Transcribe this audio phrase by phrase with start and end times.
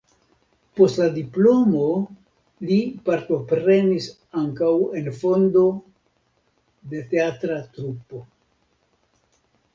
[0.77, 1.83] Post la diplomo
[2.69, 2.77] li
[3.09, 4.09] partoprenis
[4.43, 5.67] ankaŭ en fondo
[6.95, 8.25] de teatra trupo.